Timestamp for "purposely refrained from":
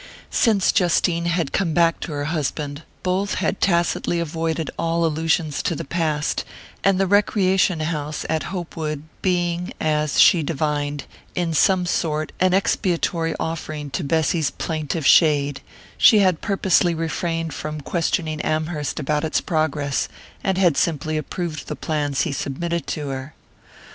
16.41-17.79